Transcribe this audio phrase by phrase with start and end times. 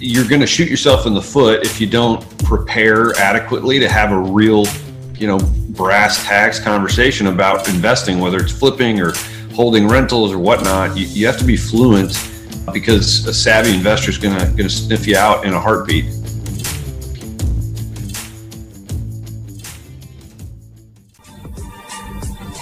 [0.00, 4.12] you're going to shoot yourself in the foot if you don't prepare adequately to have
[4.12, 4.64] a real,
[5.14, 5.38] you know,
[5.70, 9.12] brass tacks conversation about investing, whether it's flipping or
[9.54, 10.96] holding rentals or whatnot.
[10.96, 12.12] You, you have to be fluent
[12.72, 16.12] because a savvy investor is going to sniff you out in a heartbeat.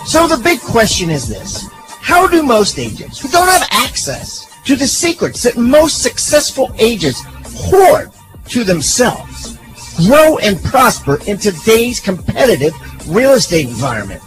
[0.06, 1.68] So the big question is this.
[2.00, 7.22] How do most agents who don't have access to the secrets that most successful agents
[7.46, 8.10] hoard
[8.48, 9.58] to themselves
[9.96, 12.74] grow and prosper in today's competitive
[13.08, 14.20] real estate environment?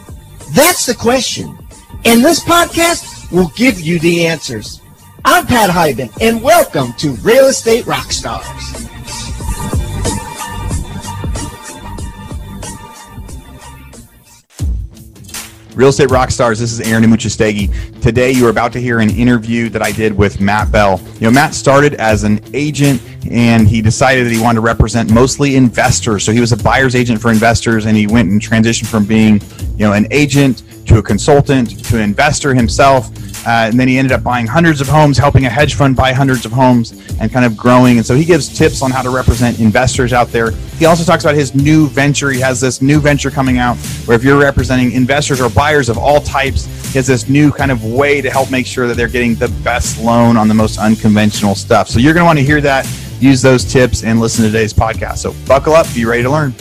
[0.56, 1.58] That's the question.
[2.06, 4.82] And this podcast will give you the answers.
[5.26, 8.90] I'm Pat Hiban, and welcome to Real Estate Rockstars.
[15.80, 18.02] Real Estate Rockstars, this is Aaron Amuchastegui.
[18.02, 21.00] Today, you are about to hear an interview that I did with Matt Bell.
[21.14, 25.10] You know, Matt started as an agent and he decided that he wanted to represent
[25.10, 26.26] mostly investors.
[26.26, 29.42] So he was a buyer's agent for investors and he went and transitioned from being,
[29.78, 33.10] you know, an agent to a consultant to an investor himself.
[33.48, 36.12] Uh, and then he ended up buying hundreds of homes, helping a hedge fund buy
[36.12, 37.98] hundreds of homes, and kind of growing.
[37.98, 40.52] And so he gives tips on how to represent investors out there.
[40.52, 42.32] He also talks about his new venture.
[42.32, 45.98] He has this new venture coming out where if you're representing investors or buyers of
[45.98, 49.08] all types, he has this new kind of way to help make sure that they're
[49.08, 51.88] getting the best loan on the most unconventional stuff.
[51.88, 52.86] So you're going to want to hear that,
[53.22, 55.20] use those tips, and listen to today's podcast.
[55.20, 56.54] So buckle up, be ready to learn.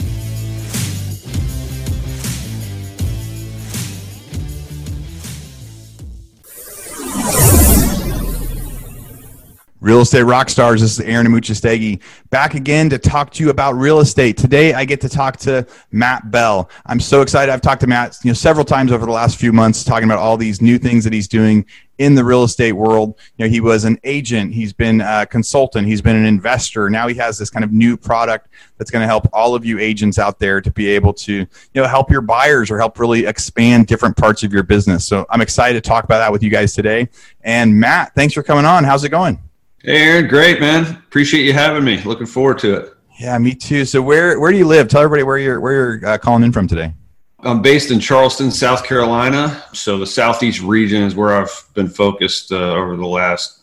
[9.81, 10.81] Real Estate rock stars.
[10.81, 14.35] This is Aaron Amuchastegui back again to talk to you about real estate.
[14.35, 16.69] Today, I get to talk to Matt Bell.
[16.85, 17.49] I'm so excited.
[17.49, 20.19] I've talked to Matt you know, several times over the last few months, talking about
[20.19, 21.65] all these new things that he's doing
[21.97, 23.17] in the real estate world.
[23.37, 26.89] You know, he was an agent, he's been a consultant, he's been an investor.
[26.89, 29.79] Now he has this kind of new product that's going to help all of you
[29.79, 33.25] agents out there to be able to, you know, help your buyers or help really
[33.25, 35.07] expand different parts of your business.
[35.07, 37.07] So I'm excited to talk about that with you guys today.
[37.43, 38.83] And Matt, thanks for coming on.
[38.83, 39.39] How's it going?
[39.83, 40.83] Hey, Aaron, great, man.
[41.07, 42.01] Appreciate you having me.
[42.03, 42.93] Looking forward to it.
[43.17, 43.85] Yeah, me too.
[43.85, 44.89] So where where do you live?
[44.89, 46.93] Tell everybody where you're where you're uh, calling in from today.
[47.39, 49.63] I'm based in Charleston, South Carolina.
[49.73, 53.61] So the southeast region is where I've been focused uh, over the last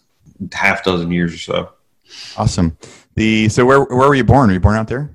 [0.53, 1.73] half dozen years or so.
[2.39, 2.79] Awesome.
[3.15, 4.49] The so where where were you born?
[4.49, 5.11] Were you born out there?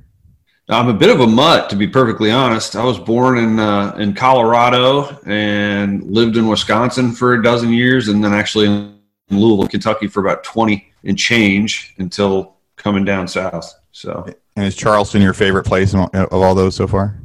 [0.69, 2.75] I'm a bit of a mutt, to be perfectly honest.
[2.75, 8.07] I was born in uh, in Colorado and lived in Wisconsin for a dozen years,
[8.07, 8.99] and then actually in
[9.31, 13.73] Louisville, Kentucky, for about 20 and change until coming down south.
[13.91, 14.25] So,
[14.55, 17.19] and is Charleston your favorite place of all those so far?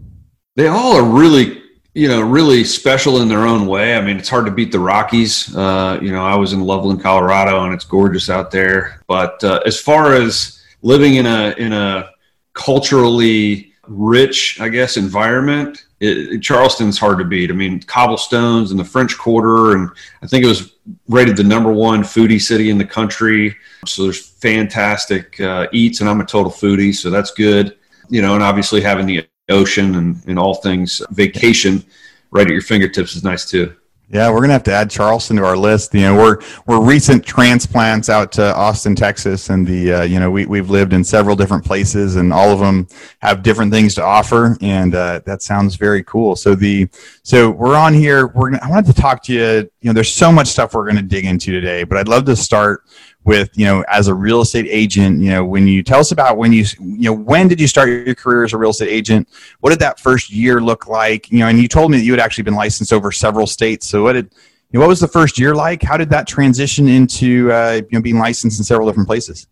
[0.56, 1.62] They all are really,
[1.94, 3.96] you know, really special in their own way.
[3.96, 5.54] I mean, it's hard to beat the Rockies.
[5.54, 9.02] Uh, you know, I was in Loveland, Colorado, and it's gorgeous out there.
[9.06, 12.10] But uh, as far as living in a in a
[12.54, 17.50] culturally rich, I guess, environment, it, Charleston's hard to beat.
[17.50, 19.90] I mean, cobblestones and the French Quarter, and
[20.22, 20.74] I think it was
[21.08, 23.56] rated the number one foodie city in the country.
[23.86, 27.76] So there's fantastic uh, eats, and I'm a total foodie, so that's good.
[28.08, 31.84] You know, and obviously having the ocean and, and all things vacation
[32.30, 33.74] right at your fingertips is nice too.
[34.08, 35.92] Yeah, we're gonna have to add Charleston to our list.
[35.92, 40.30] You know, we're we're recent transplants out to Austin, Texas, and the uh, you know
[40.30, 42.86] we we've lived in several different places, and all of them
[43.18, 46.36] have different things to offer, and uh, that sounds very cool.
[46.36, 46.88] So the
[47.24, 48.28] so we're on here.
[48.28, 49.68] We're gonna, I wanted to talk to you.
[49.80, 52.36] You know, there's so much stuff we're gonna dig into today, but I'd love to
[52.36, 52.84] start
[53.26, 56.38] with you know as a real estate agent you know when you tell us about
[56.38, 59.28] when you you know when did you start your career as a real estate agent?
[59.60, 61.30] What did that first year look like?
[61.30, 63.86] You know and you told me that you had actually been licensed over several states.
[63.86, 64.32] So what did
[64.70, 65.82] you know, what was the first year like?
[65.82, 69.48] How did that transition into uh, you know being licensed in several different places?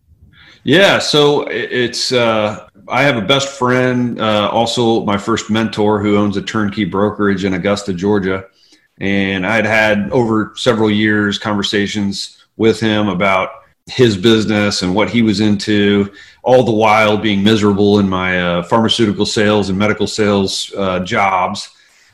[0.63, 6.17] Yeah so it's uh, i have a best friend uh, also my first mentor who
[6.17, 8.45] owns a turnkey brokerage in augusta georgia.
[8.99, 15.21] And i'd had over several years conversations with him about his business and what he
[15.21, 16.11] was into,
[16.43, 21.69] all the while being miserable in my uh, pharmaceutical sales and medical sales uh, jobs.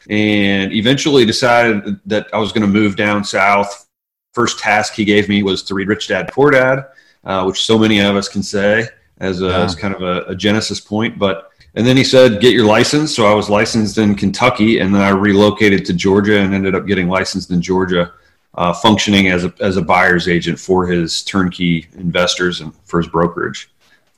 [0.09, 3.87] And eventually decided that I was going to move down south.
[4.33, 6.85] First task he gave me was to read Rich Dad Poor Dad,
[7.23, 8.87] uh, which so many of us can say
[9.19, 9.63] as, a, yeah.
[9.63, 11.19] as kind of a, a genesis point.
[11.19, 14.93] But and then he said, "Get your license." So I was licensed in Kentucky, and
[14.93, 18.11] then I relocated to Georgia and ended up getting licensed in Georgia
[18.55, 23.09] uh, functioning as a, as a buyer's agent for his turnkey investors and for his
[23.09, 23.69] brokerage.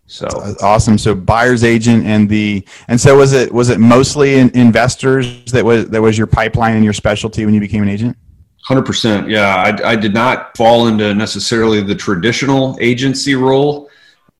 [0.05, 0.27] So
[0.61, 0.97] awesome.
[0.97, 5.63] So buyer's agent and the and so was it was it mostly in investors that
[5.63, 8.17] was that was your pipeline and your specialty when you became an agent?
[8.63, 9.29] Hundred percent.
[9.29, 13.89] Yeah, I, I did not fall into necessarily the traditional agency role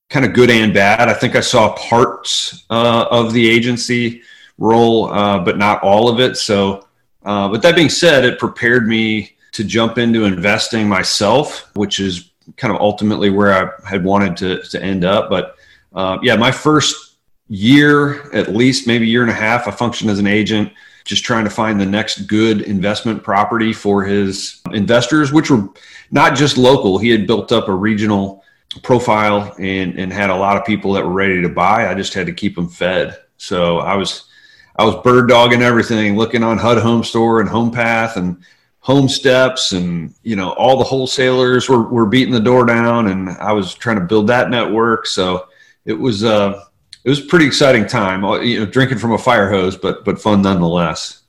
[0.09, 1.09] kind of good and bad.
[1.09, 4.21] I think I saw parts uh, of the agency
[4.59, 6.37] role, uh, but not all of it.
[6.37, 6.87] So,
[7.25, 12.31] uh, but that being said, it prepared me to jump into investing myself, which is
[12.57, 15.29] kind of ultimately where I had wanted to, to end up.
[15.29, 15.55] But
[15.93, 17.15] uh, yeah, my first
[17.47, 20.71] year, at least maybe year and a half, I functioned as an agent,
[21.05, 25.69] just trying to find the next good investment property for his investors, which were
[26.11, 26.97] not just local.
[26.97, 28.43] He had built up a regional
[28.81, 31.89] profile and, and had a lot of people that were ready to buy.
[31.89, 33.17] I just had to keep them fed.
[33.37, 34.29] So I was
[34.75, 38.43] I was bird dogging everything, looking on HUD Home Store and Home Path and
[38.83, 43.29] Home Steps, and you know all the wholesalers were were beating the door down, and
[43.29, 45.07] I was trying to build that network.
[45.07, 45.47] So
[45.85, 46.63] it was uh
[47.05, 48.25] it was a pretty exciting time.
[48.25, 51.21] Uh, you know, drinking from a fire hose, but but fun nonetheless.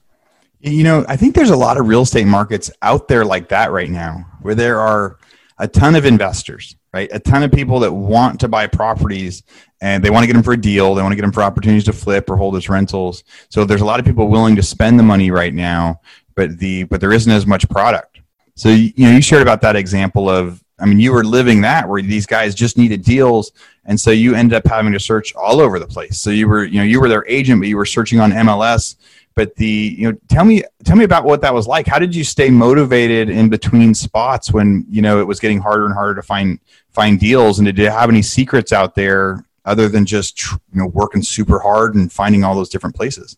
[0.61, 3.71] You know, I think there's a lot of real estate markets out there like that
[3.71, 5.19] right now, where there are
[5.59, 7.09] a ton of investors, right?
[7.13, 9.45] A ton of people that want to buy properties
[9.81, 10.95] and they want to get them for a deal.
[10.95, 13.23] They want to get them for opportunities to flip or hold as rentals.
[13.51, 16.01] So there's a lot of people willing to spend the money right now,
[16.35, 18.21] but the but there isn't as much product.
[18.55, 21.89] So you know, you shared about that example of I mean, you were living that
[21.89, 23.53] where these guys just needed deals,
[23.85, 26.21] and so you ended up having to search all over the place.
[26.21, 28.97] So you were, you know, you were their agent, but you were searching on MLS.
[29.37, 31.87] But the, you know, tell me, tell me about what that was like.
[31.87, 35.87] How did you stay motivated in between spots when you know it was getting harder
[35.87, 36.59] and harder to find
[36.91, 37.59] find deals?
[37.59, 41.61] And did you have any secrets out there other than just you know working super
[41.61, 43.37] hard and finding all those different places?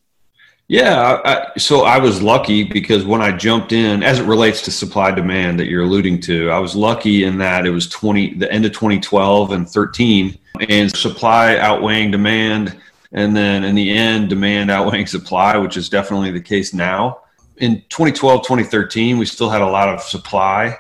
[0.69, 4.73] Yeah, I, so I was lucky because when I jumped in, as it relates to
[4.73, 8.51] supply demand that you're alluding to, I was lucky in that it was 20 the
[8.51, 10.37] end of 2012 and 13,
[10.69, 12.77] and supply outweighing demand,
[13.13, 17.21] and then in the end, demand outweighing supply, which is definitely the case now.
[17.59, 20.77] In 2012, 2013, we still had a lot of supply,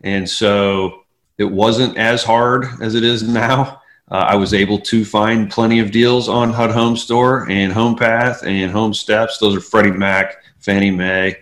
[0.00, 1.04] and so
[1.38, 3.77] it wasn't as hard as it is now
[4.10, 7.94] uh, I was able to find plenty of deals on HUD Home Store and Home
[7.94, 9.38] Path and Home Steps.
[9.38, 11.36] Those are Freddie Mac, Fannie Mae,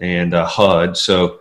[0.00, 0.96] and uh, HUD.
[0.96, 1.40] So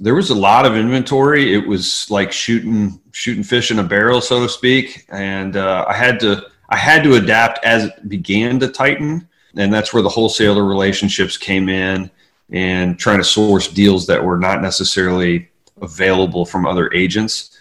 [0.00, 1.54] there was a lot of inventory.
[1.54, 5.04] It was like shooting shooting fish in a barrel, so to speak.
[5.10, 9.72] And uh, I had to I had to adapt as it began to tighten, and
[9.72, 12.10] that's where the wholesaler relationships came in
[12.50, 15.48] and trying to source deals that were not necessarily
[15.80, 17.58] available from other agents.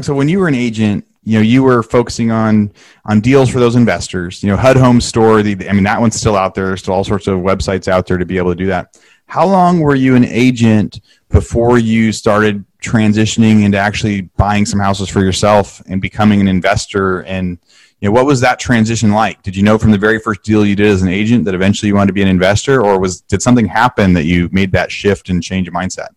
[0.00, 2.72] So when you were an agent, you know you were focusing on
[3.04, 4.42] on deals for those investors.
[4.42, 6.66] You know hud home store the, i mean that one's still out there.
[6.66, 8.98] There's still all sorts of websites out there to be able to do that.
[9.26, 15.08] How long were you an agent before you started transitioning into actually buying some houses
[15.08, 17.20] for yourself and becoming an investor?
[17.20, 17.58] And
[18.00, 19.42] you know what was that transition like?
[19.42, 21.88] Did you know from the very first deal you did as an agent that eventually
[21.88, 24.90] you wanted to be an investor or was did something happen that you made that
[24.90, 26.08] shift and change your mindset?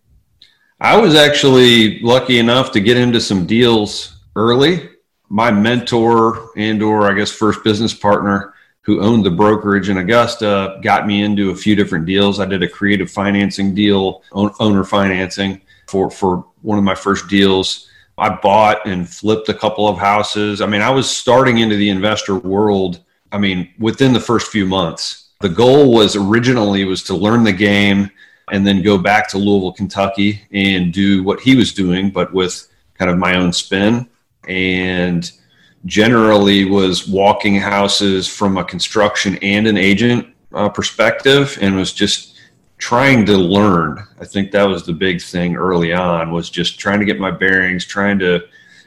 [0.80, 4.90] I was actually lucky enough to get into some deals early
[5.28, 10.78] my mentor and or I guess first business partner who owned the brokerage in Augusta
[10.82, 12.38] got me into a few different deals.
[12.38, 17.88] I did a creative financing deal, owner financing for for one of my first deals.
[18.18, 20.60] I bought and flipped a couple of houses.
[20.60, 23.00] I mean, I was starting into the investor world.
[23.32, 25.24] I mean, within the first few months.
[25.40, 28.10] The goal was originally was to learn the game
[28.50, 32.68] and then go back to Louisville, Kentucky and do what he was doing, but with
[32.94, 34.08] kind of my own spin
[34.48, 35.30] and
[35.84, 42.38] generally was walking houses from a construction and an agent uh, perspective and was just
[42.78, 44.04] trying to learn.
[44.20, 47.30] I think that was the big thing early on was just trying to get my
[47.30, 48.40] bearings trying to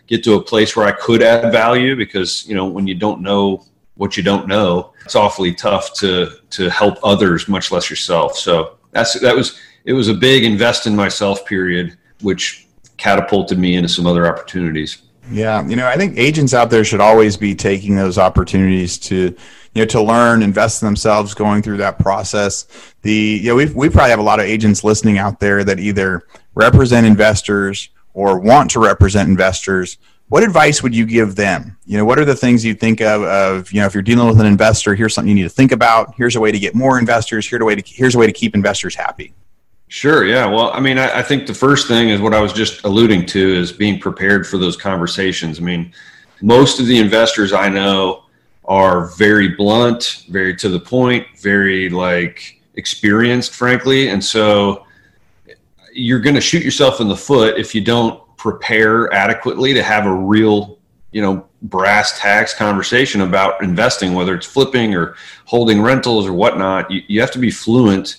[0.08, 3.22] get to a place where i could add value because you know when you don't
[3.22, 3.64] know
[3.96, 8.38] what you don't know it's awfully tough to to help others much less yourself.
[8.38, 13.76] So that's that was it was a big invest in myself period which catapulted me
[13.76, 17.56] into some other opportunities yeah, you know, I think agents out there should always be
[17.56, 19.36] taking those opportunities to,
[19.74, 22.68] you know, to learn, invest in themselves, going through that process.
[23.02, 25.80] The, you know, we we probably have a lot of agents listening out there that
[25.80, 26.24] either
[26.56, 29.98] represent investors or want to represent investors.
[30.30, 31.78] What advice would you give them?
[31.86, 33.24] You know, what are the things you think of?
[33.24, 35.72] Of you know, if you're dealing with an investor, here's something you need to think
[35.72, 36.16] about.
[36.16, 37.48] Here's a way to get more investors.
[37.48, 39.34] Here's a way to here's a way to keep investors happy.
[39.90, 40.24] Sure.
[40.24, 40.46] Yeah.
[40.46, 43.26] Well, I mean, I, I, think the first thing is what I was just alluding
[43.26, 45.60] to is being prepared for those conversations.
[45.60, 45.92] I mean,
[46.44, 48.26] most of the investors I know
[48.66, 54.10] are very blunt, very to the point, very like experienced, frankly.
[54.10, 54.86] And so
[55.92, 60.06] you're going to shoot yourself in the foot if you don't prepare adequately to have
[60.06, 60.78] a real,
[61.12, 65.16] you know, brass tacks conversation about investing, whether it's flipping or
[65.46, 66.92] holding rentals or whatnot.
[66.92, 68.18] You, you have to be fluent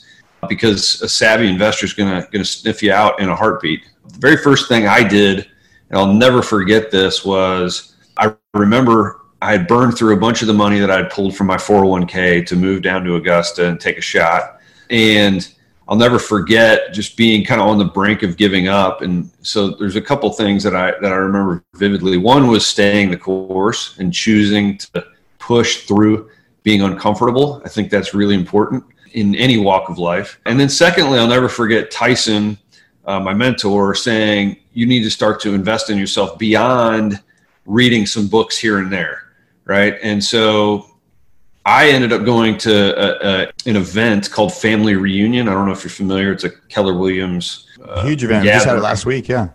[0.48, 3.82] because a savvy investor is going to sniff you out in a heartbeat.
[4.08, 5.48] The very first thing I did,
[5.90, 10.48] and I'll never forget this, was I remember I had burned through a bunch of
[10.48, 13.80] the money that I had pulled from my 401k to move down to Augusta and
[13.80, 14.60] take a shot.
[14.90, 15.48] And
[15.88, 19.02] I'll never forget just being kind of on the brink of giving up.
[19.02, 22.16] And so there's a couple things that I that I remember vividly.
[22.16, 25.04] One was staying the course and choosing to
[25.38, 26.30] push through
[26.62, 27.60] being uncomfortable.
[27.64, 30.40] I think that's really important in any walk of life.
[30.46, 32.58] And then secondly, I'll never forget Tyson,
[33.04, 37.20] uh, my mentor, saying you need to start to invest in yourself beyond
[37.66, 39.30] reading some books here and there
[39.70, 39.98] right?
[40.02, 40.86] And so
[41.64, 45.46] I ended up going to a, a, an event called Family Reunion.
[45.46, 46.32] I don't know if you're familiar.
[46.32, 48.44] It's a Keller Williams uh, huge event.
[48.44, 48.56] Gathering.
[48.56, 49.28] Just had it last week.
[49.28, 49.50] Yeah.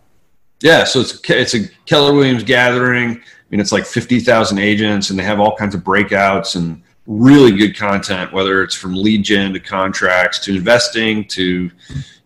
[0.62, 0.86] Yeah.
[0.86, 3.12] So it's it's a Keller Williams gathering.
[3.12, 6.82] I mean, it's like fifty thousand agents, and they have all kinds of breakouts and
[7.08, 8.32] really good content.
[8.34, 11.72] Whether it's from lead gen to contracts to investing to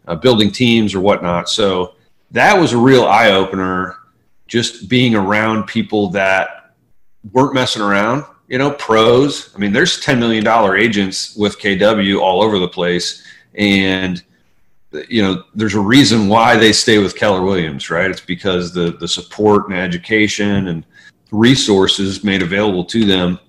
[0.08, 1.50] uh, building teams or whatnot.
[1.50, 1.96] So
[2.32, 3.98] that was a real eye opener.
[4.48, 6.74] Just being around people that
[7.32, 8.26] weren't messing around.
[8.48, 9.54] You know, pros.
[9.56, 14.24] I mean, there's ten million dollar agents with KW all over the place, and
[15.08, 18.10] you know, there's a reason why they stay with Keller Williams, right?
[18.10, 20.84] It's because the the support and education and
[21.32, 23.40] resources made available to them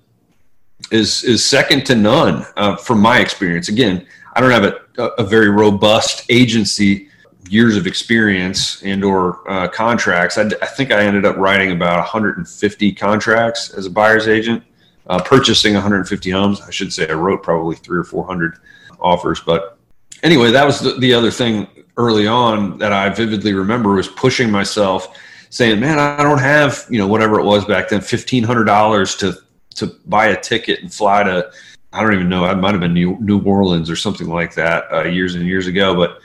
[0.91, 3.69] is is second to none uh, from my experience.
[3.69, 4.65] Again, I don't have
[4.97, 7.09] a, a very robust agency
[7.49, 11.97] years of experience and or uh, contracts I, I, think i ended up writing about
[11.97, 14.63] 150 contracts as a buyer's agent
[15.07, 18.59] uh, purchasing 150 homes i should say i wrote probably three or 400
[19.01, 19.77] offers but
[20.23, 21.67] anyway that was the, the other thing
[21.97, 25.17] early on that i vividly remember was pushing myself
[25.49, 29.41] saying man i don't have you know whatever it was back then $1500 to
[29.75, 31.51] to buy a ticket and fly to
[31.93, 34.85] i don't even know i might have been new, new orleans or something like that
[34.93, 36.19] uh, years and years ago but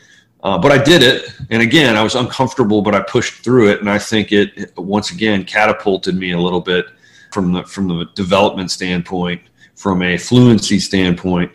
[0.47, 3.81] uh, but I did it, and again, I was uncomfortable, but I pushed through it,
[3.81, 6.87] and I think it once again catapulted me a little bit
[7.33, 9.43] from the from the development standpoint,
[9.75, 11.50] from a fluency standpoint,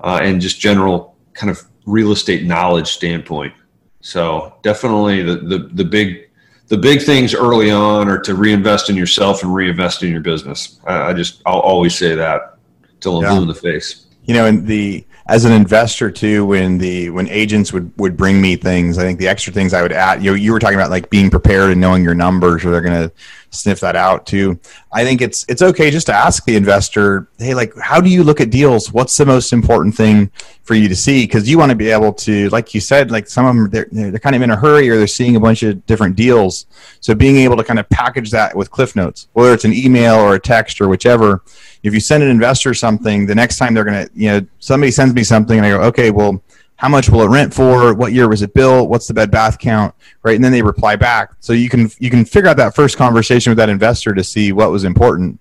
[0.00, 3.54] uh, and just general kind of real estate knowledge standpoint.
[4.02, 6.27] So definitely the the, the big
[6.68, 10.80] the big things early on are to reinvest in yourself and reinvest in your business.
[10.86, 12.58] I, I just I'll always say that
[13.00, 13.30] till I'm yeah.
[13.30, 14.06] blue in the face.
[14.24, 18.40] You know, and the as an investor too, when the when agents would would bring
[18.40, 20.24] me things, I think the extra things I would add.
[20.24, 23.08] You you were talking about like being prepared and knowing your numbers, or they're going
[23.08, 23.12] to
[23.50, 24.58] sniff that out too.
[24.90, 28.24] I think it's it's okay just to ask the investor, hey, like, how do you
[28.24, 28.90] look at deals?
[28.90, 30.30] What's the most important thing
[30.62, 31.24] for you to see?
[31.24, 34.10] Because you want to be able to, like you said, like some of them they're
[34.10, 36.64] they're kind of in a hurry or they're seeing a bunch of different deals.
[37.00, 40.14] So being able to kind of package that with cliff notes, whether it's an email
[40.14, 41.42] or a text or whichever.
[41.82, 45.14] If you send an investor something, the next time they're gonna, you know, somebody sends
[45.14, 46.42] me something and I go, okay, well
[46.78, 47.92] how much will it rent for?
[47.92, 48.88] What year was it built?
[48.88, 49.94] What's the bed bath count?
[50.22, 50.36] Right?
[50.36, 51.32] And then they reply back.
[51.40, 54.52] So you can you can figure out that first conversation with that investor to see
[54.52, 55.40] what was important.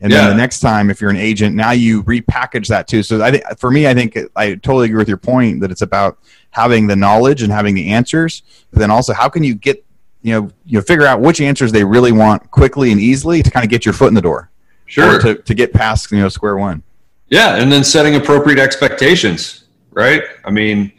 [0.00, 0.22] And yeah.
[0.22, 3.02] then the next time if you're an agent now you repackage that too.
[3.02, 5.82] So i think for me i think i totally agree with your point that it's
[5.82, 6.18] about
[6.50, 9.84] having the knowledge and having the answers but then also how can you get
[10.22, 13.50] you know you know figure out which answers they really want quickly and easily to
[13.50, 14.50] kind of get your foot in the door
[14.88, 16.82] sure to, to get past you know square one
[17.28, 19.58] yeah and then setting appropriate expectations
[19.98, 20.22] right?
[20.44, 20.92] I mean,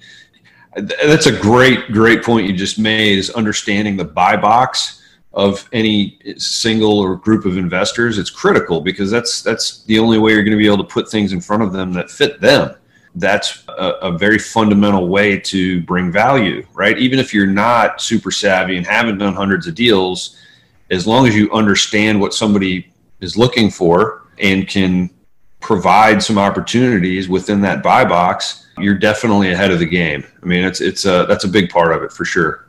[0.75, 6.19] that's a great, great point you just made is understanding the buy box of any
[6.37, 8.17] single or group of investors.
[8.17, 11.09] It's critical because that's that's the only way you're going to be able to put
[11.09, 12.75] things in front of them that fit them.
[13.15, 16.97] That's a, a very fundamental way to bring value, right?
[16.97, 20.37] Even if you're not super savvy and haven't done hundreds of deals,
[20.91, 25.09] as long as you understand what somebody is looking for and can
[25.59, 30.25] provide some opportunities within that buy box, you're definitely ahead of the game.
[30.41, 32.67] I mean, it's it's a that's a big part of it for sure.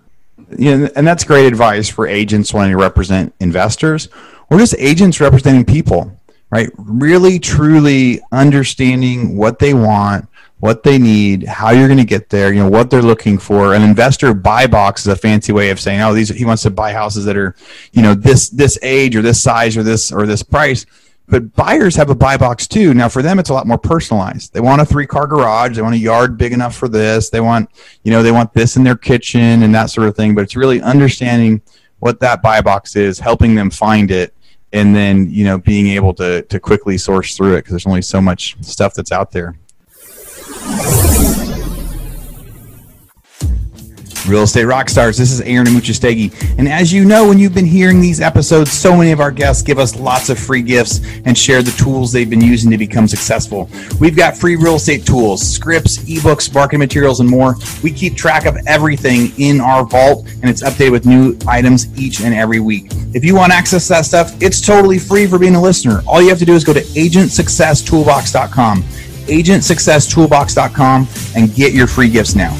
[0.56, 4.08] Yeah, and that's great advice for agents wanting to represent investors
[4.50, 6.70] or just agents representing people, right?
[6.76, 10.28] Really, truly understanding what they want,
[10.60, 13.74] what they need, how you're going to get there, you know, what they're looking for.
[13.74, 16.70] An investor buy box is a fancy way of saying, oh, these he wants to
[16.70, 17.54] buy houses that are,
[17.92, 20.86] you know, this this age or this size or this or this price
[21.30, 22.92] but buyers have a buy box too.
[22.92, 24.52] Now for them, it's a lot more personalized.
[24.52, 25.76] They want a three car garage.
[25.76, 27.30] They want a yard big enough for this.
[27.30, 27.70] They want,
[28.02, 30.34] you know, they want this in their kitchen and that sort of thing.
[30.34, 31.62] But it's really understanding
[32.00, 34.34] what that buy box is, helping them find it,
[34.72, 38.02] and then you know being able to to quickly source through it because there's only
[38.02, 39.56] so much stuff that's out there.
[44.30, 45.18] Real Estate Rockstars.
[45.18, 46.56] This is Aaron Amuchastegui.
[46.56, 49.60] And as you know, when you've been hearing these episodes, so many of our guests
[49.60, 53.08] give us lots of free gifts and share the tools they've been using to become
[53.08, 53.68] successful.
[53.98, 57.56] We've got free real estate tools, scripts, ebooks, marketing materials, and more.
[57.82, 62.20] We keep track of everything in our vault, and it's updated with new items each
[62.20, 62.84] and every week.
[63.12, 66.02] If you want access to that stuff, it's totally free for being a listener.
[66.06, 68.84] All you have to do is go to agentsuccesstoolbox.com,
[69.30, 72.56] agentsuccesstoolbox.com, and get your free gifts now.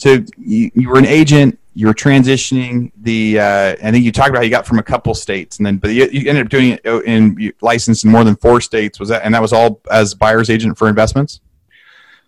[0.00, 1.58] So you, you were an agent.
[1.74, 3.38] You were transitioning the.
[3.38, 5.76] Uh, I think you talked about how you got from a couple states, and then
[5.76, 8.98] but you, you ended up doing it in licensed in more than four states.
[8.98, 11.40] Was that and that was all as buyer's agent for investments?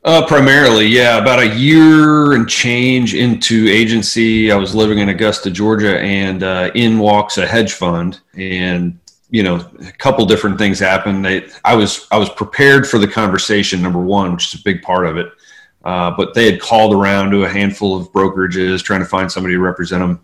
[0.05, 1.19] Uh, primarily, yeah.
[1.19, 6.71] About a year and change into agency, I was living in Augusta, Georgia, and uh,
[6.75, 8.99] in walks a hedge fund, and
[9.31, 11.25] you know, a couple different things happened.
[11.25, 13.81] They, I was I was prepared for the conversation.
[13.81, 15.29] Number one, which is a big part of it.
[15.85, 19.55] Uh, but they had called around to a handful of brokerages trying to find somebody
[19.55, 20.21] to represent them.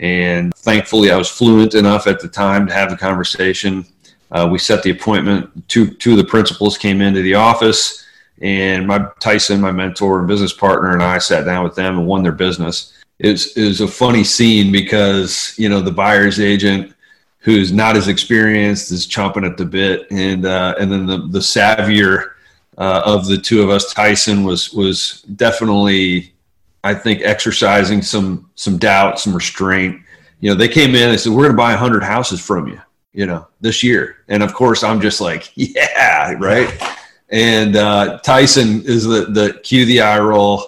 [0.00, 3.86] And thankfully, I was fluent enough at the time to have the conversation.
[4.30, 5.68] Uh, we set the appointment.
[5.68, 8.05] Two, two of the principals came into the office,
[8.42, 12.06] and my Tyson, my mentor and business partner, and I sat down with them and
[12.06, 12.92] won their business.
[13.18, 16.94] It was, a funny scene because you know the buyer's agent
[17.38, 21.38] who's not as experienced is chomping at the bit, and uh, and then the the
[21.38, 22.32] savvier
[22.78, 26.34] uh, of the two of us, Tyson was was definitely,
[26.84, 30.02] I think, exercising some some doubt, some restraint.
[30.40, 32.80] You know, they came in and said, "We're going to buy hundred houses from you."
[33.14, 36.70] You know, this year, and of course, I'm just like, "Yeah, right."
[37.30, 40.64] And uh, Tyson is the the cue the eye roll.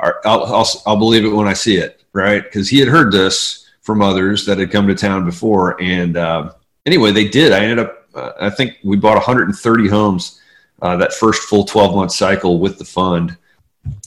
[0.00, 2.42] I'll, I'll, I'll believe it when I see it, right?
[2.42, 6.52] Because he had heard this from others that had come to town before, and uh,
[6.86, 7.52] anyway, they did.
[7.52, 10.40] I ended up, uh, I think we bought 130 homes
[10.82, 13.36] uh, that first full 12 month cycle with the fund.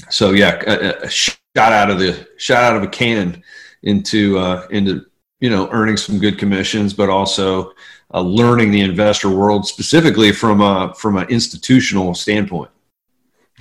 [0.10, 3.44] So yeah, shot out of the shot out of a cannon
[3.84, 5.06] into uh, into
[5.40, 7.74] you know earning some good commissions, but also
[8.14, 12.70] uh, learning the investor world specifically from a from an institutional standpoint.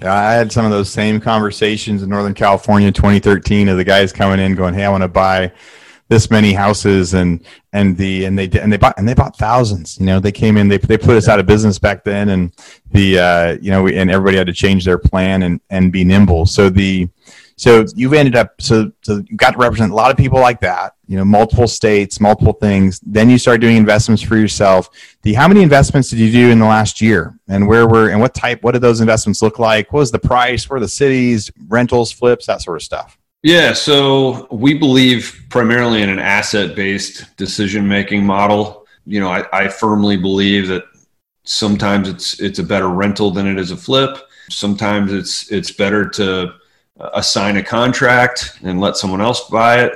[0.01, 3.85] Yeah, I had some of those same conversations in Northern California in 2013 of the
[3.85, 5.53] guys coming in going, "Hey, I want to buy
[6.13, 9.99] this many houses and and the and they and they bought and they bought thousands
[9.99, 12.53] you know they came in they, they put us out of business back then and
[12.91, 16.45] the uh, you know and everybody had to change their plan and and be nimble
[16.45, 17.09] so the
[17.57, 20.61] so you've ended up so so you got to represent a lot of people like
[20.61, 22.99] that you know multiple states multiple things.
[23.01, 24.89] Then you start doing investments for yourself.
[25.21, 27.39] The how many investments did you do in the last year?
[27.49, 29.93] And where were and what type what did those investments look like?
[29.93, 30.71] What was the price?
[30.71, 33.19] Where the cities rentals flips that sort of stuff?
[33.43, 38.87] Yeah, so we believe primarily in an asset based decision making model.
[39.05, 40.85] You know, I, I, firmly believe that
[41.45, 44.17] sometimes it's it's a better rental than it is a flip.
[44.49, 46.55] Sometimes it's it's better to
[46.99, 49.93] assign a contract and let someone else buy it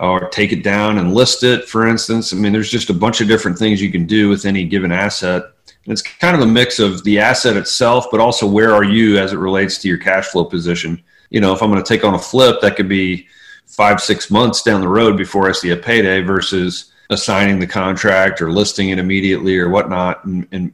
[0.00, 2.32] or take it down and list it, for instance.
[2.32, 4.92] I mean, there's just a bunch of different things you can do with any given
[4.92, 5.42] asset.
[5.84, 9.18] And it's kind of a mix of the asset itself, but also where are you
[9.18, 12.04] as it relates to your cash flow position you know, if I'm going to take
[12.04, 13.26] on a flip, that could be
[13.66, 18.40] five, six months down the road before I see a payday versus assigning the contract
[18.40, 20.72] or listing it immediately or whatnot and, and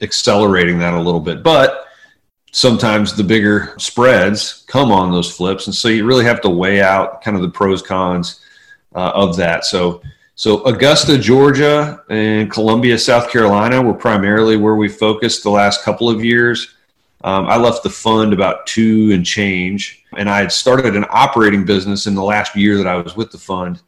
[0.00, 1.42] accelerating that a little bit.
[1.42, 1.86] But
[2.52, 5.66] sometimes the bigger spreads come on those flips.
[5.66, 8.40] And so you really have to weigh out kind of the pros cons
[8.94, 9.64] uh, of that.
[9.64, 10.02] So,
[10.34, 16.08] so Augusta, Georgia, and Columbia, South Carolina were primarily where we focused the last couple
[16.08, 16.74] of years.
[17.22, 21.66] Um, I left the fund about two and change, and I had started an operating
[21.66, 23.82] business in the last year that I was with the fund,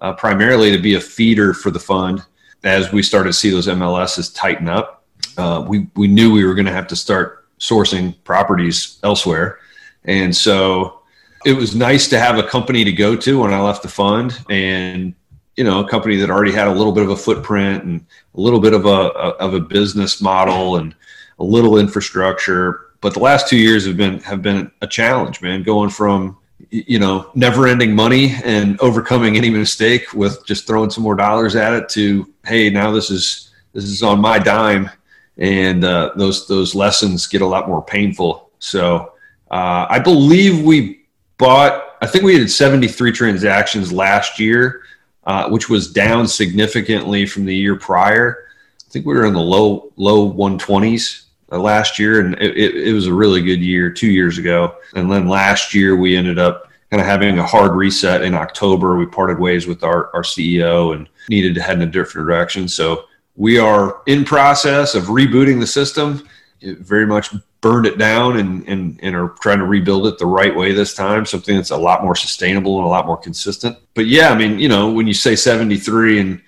[0.00, 2.22] uh, primarily to be a feeder for the fund.
[2.64, 5.04] As we started to see those MLSs tighten up,
[5.36, 9.58] uh, we we knew we were going to have to start sourcing properties elsewhere,
[10.04, 11.00] and so
[11.44, 14.38] it was nice to have a company to go to when I left the fund,
[14.50, 15.14] and
[15.56, 18.40] you know a company that already had a little bit of a footprint and a
[18.40, 20.94] little bit of a, of a business model and
[21.38, 22.86] a little infrastructure.
[23.00, 25.62] But the last two years have been have been a challenge, man.
[25.62, 26.38] Going from
[26.70, 31.56] you know never ending money and overcoming any mistake with just throwing some more dollars
[31.56, 34.90] at it to hey now this is this is on my dime
[35.38, 39.12] and uh, those those lessons get a lot more painful so
[39.50, 41.04] uh, i believe we
[41.38, 44.82] bought i think we did 73 transactions last year
[45.24, 48.46] uh, which was down significantly from the year prior
[48.86, 52.88] i think we were in the low low 120s uh, last year, and it, it,
[52.88, 54.76] it was a really good year two years ago.
[54.94, 58.96] And then last year we ended up kind of having a hard reset in October.
[58.96, 62.68] We parted ways with our, our CEO and needed to head in a different direction.
[62.68, 63.04] So
[63.38, 66.28] we are in process of rebooting the system.
[66.60, 70.26] It very much burned it down and, and, and are trying to rebuild it the
[70.26, 73.78] right way this time, something that's a lot more sustainable and a lot more consistent.
[73.94, 76.42] But yeah, I mean, you know, when you say 73 and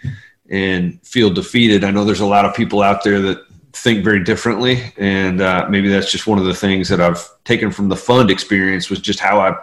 [0.51, 4.25] and feel defeated, I know there's a lot of people out there that think very
[4.25, 7.95] differently, and uh, maybe that's just one of the things that I've taken from the
[7.95, 9.55] fund experience was just how I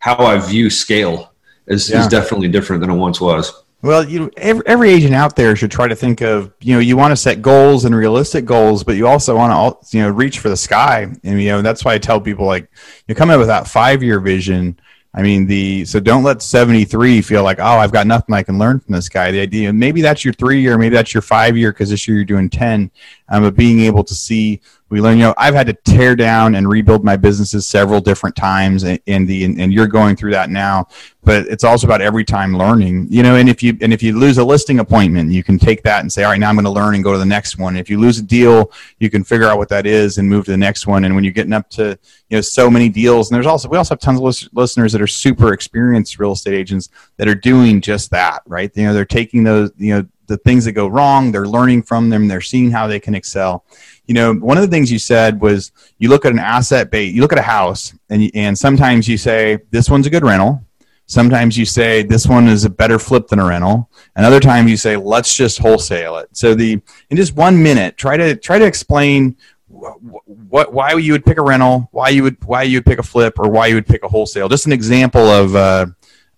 [0.00, 1.32] how I view scale
[1.68, 2.00] is, yeah.
[2.00, 3.62] is definitely different than it once was.
[3.82, 6.78] Well, you know, every, every agent out there should try to think of, you know,
[6.78, 10.10] you want to set goals and realistic goals, but you also want to, you know,
[10.10, 11.12] reach for the sky.
[11.24, 12.70] And, you know, that's why I tell people like,
[13.08, 14.78] you come up with that five year vision.
[15.14, 18.56] I mean, the, so don't let 73 feel like, oh, I've got nothing I can
[18.56, 19.32] learn from this guy.
[19.32, 22.18] The idea, maybe that's your three year, maybe that's your five year, because this year
[22.18, 22.88] you're doing 10.
[23.30, 24.60] Um, but being able to see
[24.92, 28.36] we learn you know i've had to tear down and rebuild my businesses several different
[28.36, 30.86] times in the and, and, you're going through that now
[31.24, 34.18] but it's also about every time learning you know and if you and if you
[34.18, 36.64] lose a listing appointment you can take that and say all right now i'm going
[36.64, 37.76] to learn and go to the next one.
[37.76, 40.50] If you lose a deal you can figure out what that is and move to
[40.50, 43.36] the next one and when you're getting up to you know so many deals and
[43.36, 46.90] there's also we also have tons of listeners that are super experienced real estate agents
[47.16, 48.70] that are doing just that right?
[48.74, 52.08] You know they're taking those you know the things that go wrong they're learning from
[52.08, 53.64] them they're seeing how they can excel
[54.06, 57.14] you know, one of the things you said was you look at an asset base,
[57.14, 60.64] you look at a house, and and sometimes you say this one's a good rental.
[61.06, 63.90] Sometimes you say this one is a better flip than a rental.
[64.16, 66.28] Another time you say let's just wholesale it.
[66.32, 69.36] So the in just one minute, try to try to explain
[69.68, 73.02] what why you would pick a rental, why you would why you would pick a
[73.02, 74.48] flip, or why you would pick a wholesale.
[74.48, 75.86] Just an example of uh,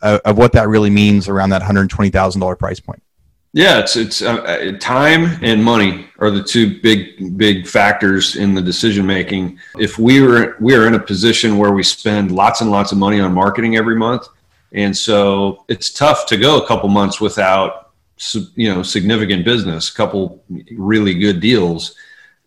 [0.02, 3.02] of what that really means around that hundred twenty thousand dollar price point.
[3.54, 8.52] Yeah, it's it's uh, uh, time and money are the two big big factors in
[8.52, 9.60] the decision making.
[9.78, 12.98] If we were we are in a position where we spend lots and lots of
[12.98, 14.26] money on marketing every month,
[14.72, 17.92] and so it's tough to go a couple months without
[18.56, 20.42] you know significant business, a couple
[20.76, 21.94] really good deals,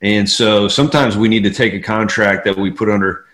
[0.02, 3.28] and so sometimes we need to take a contract that we put under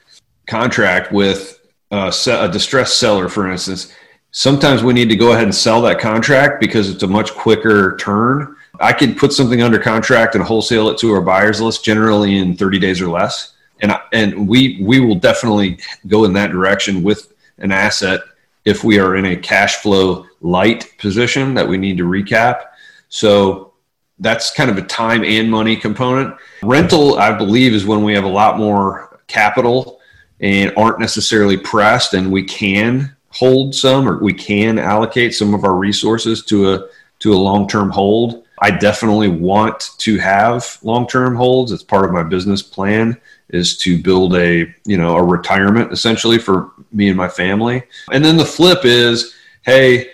[0.45, 1.59] contract with
[1.89, 3.91] a, a distressed seller, for instance
[4.33, 7.95] sometimes we need to go ahead and sell that contract because it's a much quicker
[7.97, 8.57] turn.
[8.79, 12.57] I could put something under contract and wholesale it to our buyers list generally in
[12.57, 13.53] 30 days or less.
[13.81, 18.21] And, and we, we will definitely go in that direction with an asset
[18.65, 22.63] if we are in a cash flow light position that we need to recap.
[23.09, 23.73] So
[24.17, 26.35] that's kind of a time and money component.
[26.63, 29.99] Rental, I believe, is when we have a lot more capital
[30.39, 35.63] and aren't necessarily pressed and we can hold some or we can allocate some of
[35.63, 36.87] our resources to a
[37.19, 38.43] to a long-term hold.
[38.59, 41.71] I definitely want to have long-term holds.
[41.71, 43.19] It's part of my business plan
[43.49, 47.83] is to build a, you know, a retirement essentially for me and my family.
[48.11, 50.11] And then the flip is, hey,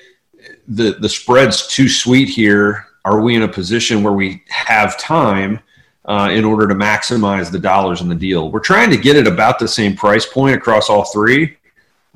[0.67, 2.85] the the spread's too sweet here.
[3.05, 5.59] Are we in a position where we have time
[6.05, 8.51] uh, in order to maximize the dollars in the deal?
[8.51, 11.57] We're trying to get it about the same price point across all three,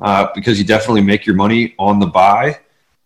[0.02, 2.60] uh, because you definitely make your money on the buy.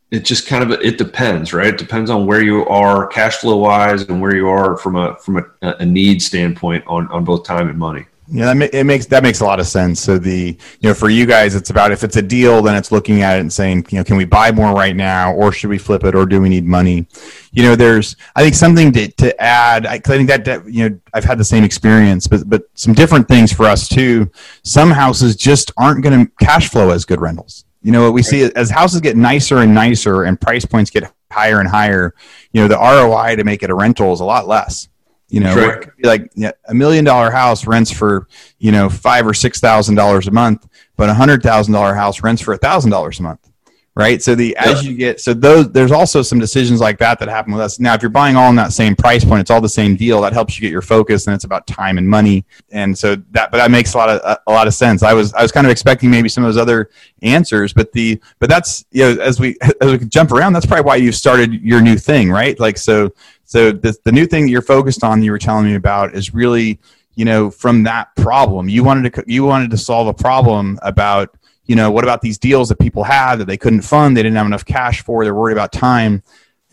[0.09, 1.67] It just kind of it depends, right?
[1.67, 5.17] It depends on where you are cash flow wise and where you are from a
[5.17, 8.05] from a, a need standpoint on on both time and money.
[8.29, 10.01] Yeah, that it makes that makes a lot of sense.
[10.01, 12.91] So the you know for you guys, it's about if it's a deal, then it's
[12.91, 15.69] looking at it and saying, you know, can we buy more right now, or should
[15.69, 17.07] we flip it, or do we need money?
[17.51, 19.85] You know, there's I think something to, to add.
[19.85, 22.93] I, I think that, that you know I've had the same experience, but but some
[22.93, 24.29] different things for us too.
[24.63, 27.63] Some houses just aren't going to cash flow as good rentals.
[27.81, 31.09] You know what we see as houses get nicer and nicer and price points get
[31.31, 32.13] higher and higher.
[32.51, 34.89] You know the ROI to make it a rental is a lot less.
[35.29, 36.31] You know, it could be like
[36.69, 38.27] a million dollar house rents for
[38.59, 42.23] you know five or six thousand dollars a month, but a hundred thousand dollar house
[42.23, 43.51] rents for a thousand dollars a month,
[43.97, 44.21] right?
[44.21, 47.51] So the as you get so those there's also some decisions like that that happen
[47.51, 47.79] with us.
[47.79, 50.21] Now, if you're buying all in that same price point, it's all the same deal.
[50.21, 52.45] That helps you get your focus, and it's about time and money.
[52.69, 55.01] And so that, but that makes a lot of a lot of sense.
[55.01, 56.91] I was I was kind of expecting maybe some of those other
[57.23, 60.85] answers, but the but that's you know as we as we jump around, that's probably
[60.85, 62.57] why you started your new thing, right?
[62.59, 63.11] Like so
[63.45, 66.79] so the, the new thing you're focused on, you were telling me about, is really
[67.15, 68.69] you know from that problem.
[68.69, 71.35] You wanted to you wanted to solve a problem about
[71.67, 74.37] you know what about these deals that people had that they couldn't fund, they didn't
[74.37, 76.23] have enough cash for, they're worried about time.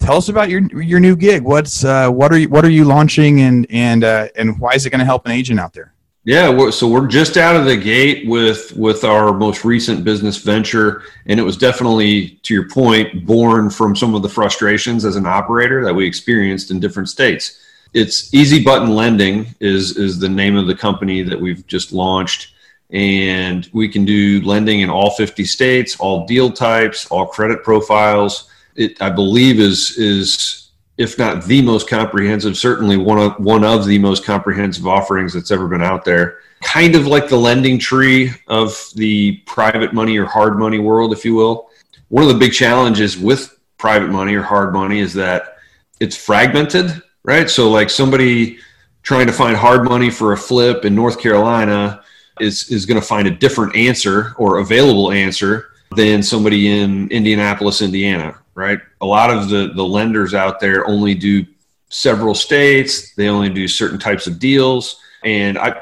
[0.00, 1.42] Tell us about your your new gig.
[1.42, 4.86] What's uh, what are you what are you launching and and uh, and why is
[4.86, 5.94] it going to help an agent out there?
[6.26, 11.02] Yeah, so we're just out of the gate with with our most recent business venture,
[11.26, 15.26] and it was definitely, to your point, born from some of the frustrations as an
[15.26, 17.60] operator that we experienced in different states.
[17.92, 22.53] It's Easy Button Lending is is the name of the company that we've just launched,
[22.94, 28.48] and we can do lending in all 50 states, all deal types, all credit profiles.
[28.76, 33.84] it I believe is is if not the most comprehensive, certainly one of one of
[33.84, 36.38] the most comprehensive offerings that's ever been out there.
[36.62, 41.24] Kind of like the lending tree of the private money or hard money world, if
[41.24, 41.68] you will.
[42.08, 45.56] One of the big challenges with private money or hard money is that
[45.98, 47.50] it's fragmented, right?
[47.50, 48.58] So like somebody
[49.02, 52.03] trying to find hard money for a flip in North Carolina
[52.40, 57.82] is is going to find a different answer or available answer than somebody in Indianapolis,
[57.82, 58.80] Indiana, right?
[59.00, 61.46] A lot of the the lenders out there only do
[61.88, 63.14] several states.
[63.14, 65.00] They only do certain types of deals.
[65.22, 65.80] And I,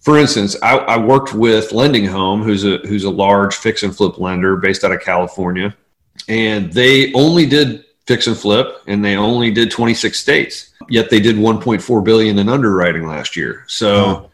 [0.00, 3.96] for instance, I, I worked with Lending Home, who's a who's a large fix and
[3.96, 5.74] flip lender based out of California,
[6.28, 10.74] and they only did fix and flip, and they only did 26 states.
[10.90, 13.64] Yet they did 1.4 billion in underwriting last year.
[13.66, 14.30] So.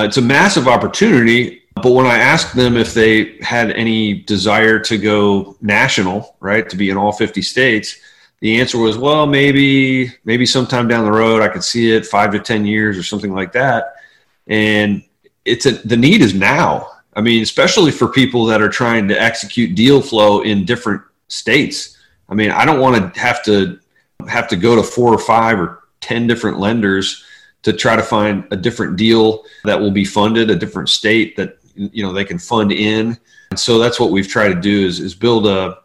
[0.00, 1.62] Uh, it's a massive opportunity.
[1.74, 6.76] But when I asked them if they had any desire to go national, right, to
[6.76, 7.98] be in all 50 states,
[8.40, 12.32] the answer was, well, maybe, maybe sometime down the road I could see it five
[12.32, 13.96] to 10 years or something like that.
[14.46, 15.02] And
[15.44, 16.88] it's a, the need is now.
[17.14, 21.98] I mean, especially for people that are trying to execute deal flow in different states.
[22.30, 23.78] I mean, I don't want to have to
[24.26, 27.24] have to go to four or five or 10 different lenders
[27.62, 31.58] to try to find a different deal that will be funded, a different state that
[31.74, 33.18] you know they can fund in.
[33.50, 35.78] And so that's what we've tried to do is, is build a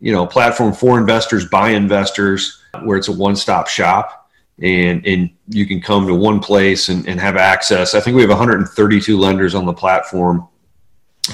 [0.00, 5.66] you know platform for investors by investors where it's a one-stop shop and and you
[5.66, 7.94] can come to one place and, and have access.
[7.94, 10.48] I think we have 132 lenders on the platform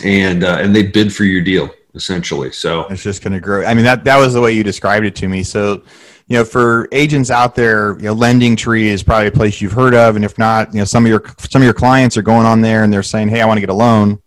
[0.04, 2.50] and uh, and they bid for your deal essentially.
[2.50, 3.64] So it's just going to grow.
[3.64, 5.42] I mean that that was the way you described it to me.
[5.42, 5.82] So
[6.26, 9.72] you know, for agents out there, you know, Lending Tree is probably a place you've
[9.72, 12.22] heard of, and if not, you know, some of your some of your clients are
[12.22, 14.20] going on there and they're saying, "Hey, I want to get a loan."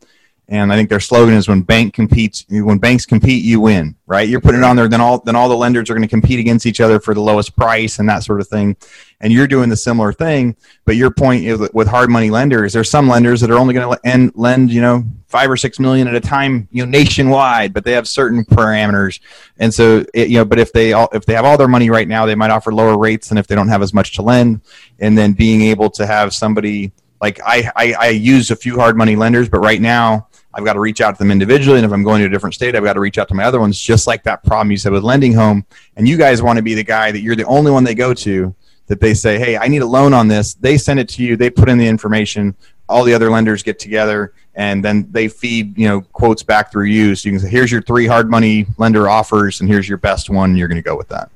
[0.49, 4.29] And I think their slogan is when bank competes, when banks compete, you win, right?
[4.29, 6.39] You're putting it on there, then all then all the lenders are going to compete
[6.39, 8.77] against each other for the lowest price and that sort of thing.
[9.19, 10.55] And you're doing the similar thing,
[10.85, 13.97] but your point is with hard money lenders, there's some lenders that are only going
[13.97, 17.83] to lend, you know, five or six million at a time, you know, nationwide, but
[17.83, 19.19] they have certain parameters.
[19.59, 21.89] And so, it, you know, but if they all, if they have all their money
[21.89, 24.21] right now, they might offer lower rates than if they don't have as much to
[24.21, 24.61] lend.
[24.99, 28.95] And then being able to have somebody like I, I, I use a few hard
[28.95, 30.26] money lenders, but right now
[30.57, 31.77] I've got to reach out to them individually.
[31.77, 33.43] And if I'm going to a different state, I've got to reach out to my
[33.43, 35.63] other ones, just like that problem you said with lending home.
[35.95, 38.11] And you guys want to be the guy that you're the only one they go
[38.15, 38.55] to
[38.87, 40.55] that they say, Hey, I need a loan on this.
[40.55, 41.37] They send it to you.
[41.37, 42.55] They put in the information.
[42.89, 46.85] All the other lenders get together and then they feed, you know, quotes back through
[46.85, 47.13] you.
[47.13, 50.29] So you can say, here's your three hard money lender offers and here's your best
[50.29, 50.55] one.
[50.55, 51.29] You're going to go with that.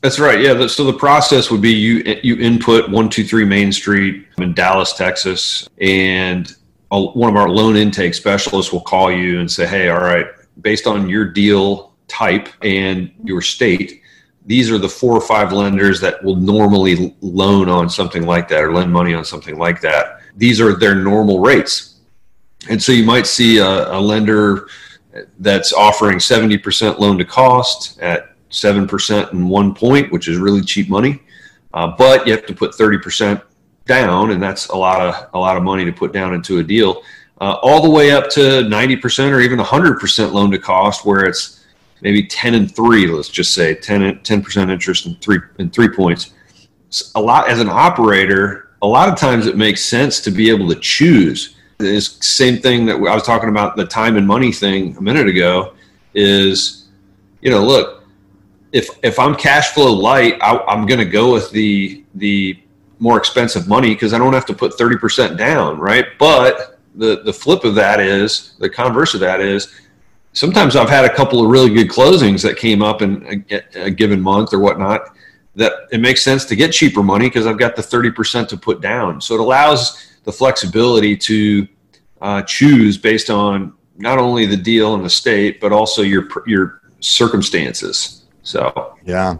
[0.00, 0.40] That's right.
[0.40, 0.66] Yeah.
[0.66, 4.92] So the process would be you you input one two three Main Street in Dallas,
[4.92, 6.54] Texas, and
[7.00, 10.26] one of our loan intake specialists will call you and say, "Hey, all right,
[10.60, 14.02] based on your deal type and your state,
[14.46, 18.62] these are the four or five lenders that will normally loan on something like that
[18.62, 20.20] or lend money on something like that.
[20.36, 21.94] These are their normal rates."
[22.68, 24.68] And so you might see a, a lender
[25.38, 30.88] that's offering 70% loan to cost at 7% in one point, which is really cheap
[30.88, 31.20] money.
[31.72, 33.42] Uh, but you have to put 30%
[33.86, 36.62] down, and that's a lot of a lot of money to put down into a
[36.62, 37.02] deal.
[37.40, 41.64] Uh, all the way up to 90% or even 100% loan to cost, where it's
[42.00, 43.06] maybe 10 and three.
[43.08, 46.32] Let's just say 10 percent interest in three in three points.
[47.16, 50.68] A lot as an operator, a lot of times it makes sense to be able
[50.68, 51.56] to choose.
[51.78, 55.26] This same thing that I was talking about the time and money thing a minute
[55.26, 55.74] ago
[56.14, 56.86] is,
[57.40, 58.04] you know, look,
[58.72, 62.60] if if I'm cash flow light, I, I'm going to go with the the
[63.04, 66.06] more expensive money because I don't have to put 30% down, right?
[66.18, 69.78] But the, the flip of that is, the converse of that is,
[70.32, 73.90] sometimes I've had a couple of really good closings that came up in a, a
[73.90, 75.14] given month or whatnot
[75.54, 78.80] that it makes sense to get cheaper money because I've got the 30% to put
[78.80, 79.20] down.
[79.20, 81.68] So it allows the flexibility to
[82.22, 86.80] uh, choose based on not only the deal and the state, but also your, your
[87.00, 88.24] circumstances.
[88.42, 89.36] So, yeah.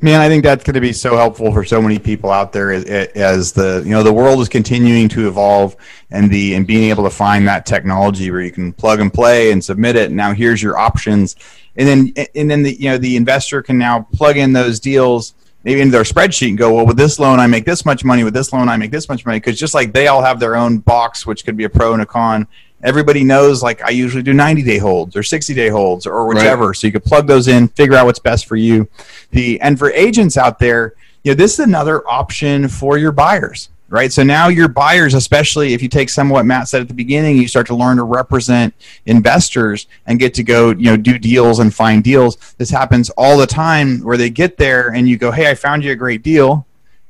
[0.00, 2.70] Man, I think that's going to be so helpful for so many people out there
[2.70, 5.74] as, as, the you know the world is continuing to evolve
[6.12, 9.50] and the and being able to find that technology where you can plug and play
[9.50, 10.06] and submit it.
[10.06, 11.34] And now here's your options,
[11.74, 15.34] and then and then the you know the investor can now plug in those deals
[15.64, 18.22] maybe into their spreadsheet and go, well, with this loan I make this much money,
[18.22, 20.54] with this loan I make this much money, because just like they all have their
[20.54, 22.46] own box, which could be a pro and a con
[22.82, 26.68] everybody knows like I usually do 90 day holds or 60 day holds or whichever.
[26.68, 26.76] Right.
[26.76, 28.88] So you can plug those in, figure out what's best for you.
[29.30, 33.68] The and for agents out there, you know, this is another option for your buyers.
[33.88, 34.12] right?
[34.12, 36.94] So now your buyers, especially if you take some of what Matt said at the
[36.94, 38.74] beginning, you start to learn to represent
[39.06, 42.36] investors and get to go, you know, do deals and find deals.
[42.58, 45.82] This happens all the time where they get there and you go, "Hey, I found
[45.84, 46.66] you a great deal,"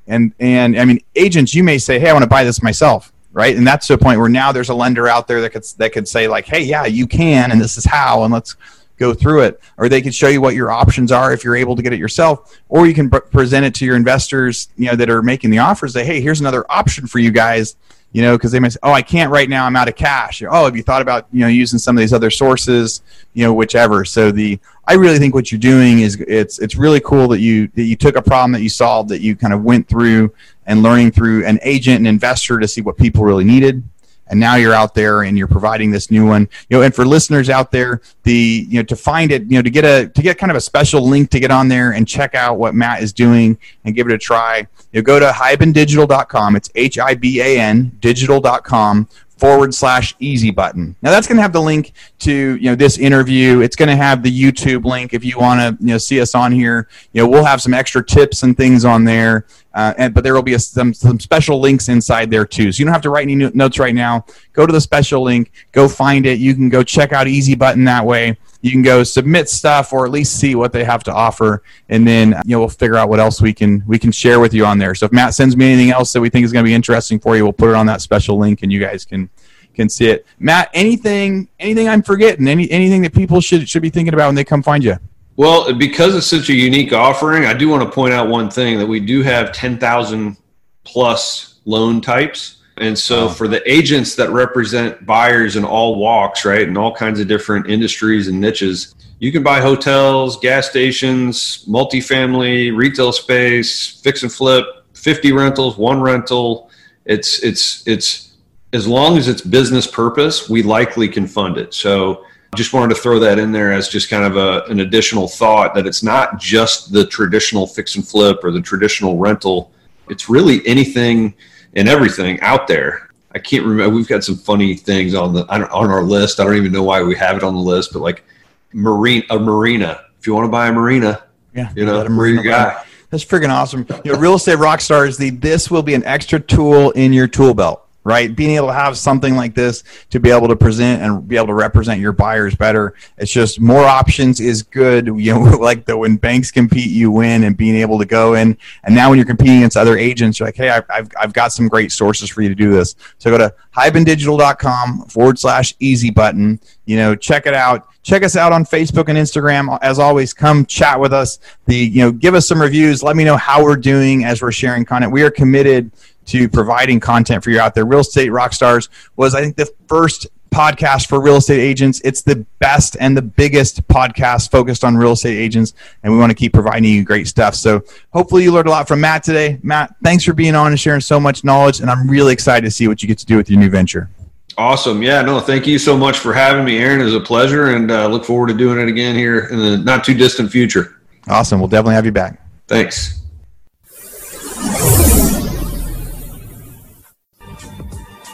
[0.07, 3.13] and and I mean, agents, you may say, "Hey, I want to buy this myself."
[3.39, 5.63] Right, and that's to a point where now there's a lender out there that could
[5.79, 8.57] that could say like, "Hey, yeah, you can, and this is how, and let's
[8.99, 9.61] go through it.
[9.77, 11.99] Or they can show you what your options are if you're able to get it
[11.99, 15.59] yourself or you can present it to your investors you know that are making the
[15.59, 17.77] offers say hey here's another option for you guys
[18.13, 20.43] you know because they might say oh i can't right now i'm out of cash.
[20.49, 23.03] Oh have you thought about you know using some of these other sources?
[23.35, 24.05] You know whichever.
[24.05, 27.69] So the i really think what you're doing is it's it's really cool that you
[27.75, 30.33] that you took a problem that you solved that you kind of went through
[30.67, 33.83] and learning through an agent and investor to see what people really needed
[34.31, 36.49] and now you're out there and you're providing this new one.
[36.69, 39.63] You know and for listeners out there the you know to find it you know
[39.63, 42.07] to get a to get kind of a special link to get on there and
[42.07, 45.27] check out what matt is doing and give it a try you know, go to
[45.27, 49.09] hibandigital.com it's h-i-b-a-n digital.com
[49.39, 50.97] forward slash easy button.
[51.01, 53.61] Now that's going to have the link to you know this interview.
[53.61, 56.35] It's going to have the YouTube link if you want to you know see us
[56.35, 56.89] on here.
[57.13, 60.35] You know we'll have some extra tips and things on there, uh, and, but there
[60.35, 62.73] will be a, some some special links inside there too.
[62.73, 64.27] So you don't have to write any notes right now.
[64.53, 66.39] Go to the special link, go find it.
[66.39, 68.37] You can go check out Easy Button that way.
[68.61, 72.07] You can go submit stuff or at least see what they have to offer, and
[72.07, 74.67] then you know we'll figure out what else we can we can share with you
[74.67, 74.95] on there.
[74.95, 77.21] So if Matt sends me anything else that we think is going to be interesting
[77.21, 79.31] for you, we'll put it on that special link, and you guys can
[79.75, 80.27] can see it.
[80.39, 82.49] Matt, anything anything I'm forgetting?
[82.49, 84.97] Any anything that people should should be thinking about when they come find you?
[85.39, 88.77] Well, because it's such a unique offering, I do want to point out one thing
[88.79, 90.37] that we do have 10,000
[90.83, 92.58] plus loan types.
[92.81, 97.21] And so for the agents that represent buyers in all walks, right, in all kinds
[97.21, 104.23] of different industries and niches, you can buy hotels, gas stations, multifamily, retail space, fix
[104.23, 104.65] and flip,
[104.95, 106.71] 50 rentals, one rental.
[107.05, 108.37] It's it's it's
[108.73, 111.75] as long as it's business purpose, we likely can fund it.
[111.75, 115.29] So just wanted to throw that in there as just kind of a, an additional
[115.29, 119.73] thought that it's not just the traditional fix and flip or the traditional rental.
[120.09, 121.35] It's really anything
[121.75, 123.09] and everything out there.
[123.35, 123.95] I can't remember.
[123.95, 126.41] We've got some funny things on the on our list.
[126.41, 128.25] I don't even know why we have it on the list, but like
[128.73, 130.05] marine a marina.
[130.19, 131.23] If you want to buy a marina,
[131.55, 132.83] yeah, you know, marina guy.
[133.11, 133.87] That's freaking awesome.
[134.05, 135.17] You know, real estate rock stars.
[135.17, 138.35] The this will be an extra tool in your tool belt right?
[138.35, 141.49] Being able to have something like this to be able to present and be able
[141.49, 142.95] to represent your buyers better.
[143.19, 145.09] It's just more options is good.
[145.29, 148.57] You know, like the when banks compete, you win, and being able to go in.
[148.85, 151.69] And now when you're competing against other agents, you're like, hey, I've, I've, got some
[151.69, 152.95] great sources for you to do this.
[153.19, 156.61] So go to hibandigital.com forward slash easy button.
[156.87, 157.89] You know, check it out.
[158.03, 159.79] Check us out on Facebook and Instagram.
[159.83, 161.41] As always, come chat with us.
[161.67, 163.03] The you know, give us some reviews.
[163.03, 165.13] Let me know how we're doing as we're sharing content.
[165.13, 165.91] We are committed
[166.29, 167.85] to providing content for you out there.
[167.85, 172.01] Real Estate Rockstars was, I think, the first podcast for real estate agents.
[172.05, 176.31] It's the best and the biggest podcast focused on real estate agents, and we want
[176.31, 177.55] to keep providing you great stuff.
[177.55, 179.59] So hopefully you learned a lot from Matt today.
[179.63, 182.71] Matt, thanks for being on and sharing so much knowledge, and I'm really excited to
[182.71, 184.09] see what you get to do with your new venture.
[184.57, 185.03] Awesome.
[185.03, 187.01] Yeah, no, thank you so much for having me, Aaron.
[187.01, 189.79] It was a pleasure, and uh, look forward to doing it again here in the
[189.79, 191.01] not too distant future.
[191.29, 191.61] Awesome.
[191.61, 192.45] We'll definitely have you back.
[192.67, 193.18] Thanks.